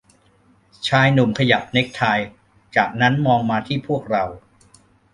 [0.87, 2.01] ชายหนุ่มขยับเนคไท
[2.75, 4.23] จากนั้นมองมาที่พวกเรา